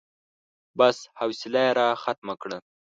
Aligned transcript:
بس، 0.77 0.97
حوصله 1.17 1.59
يې 1.65 1.75
راختمه 1.79 2.35
کړه. 2.41 2.57